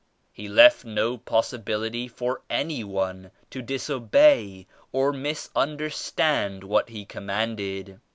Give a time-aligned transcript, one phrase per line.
[0.33, 7.99] He left no possibility for any one to disobey or misunderstand what He commanded.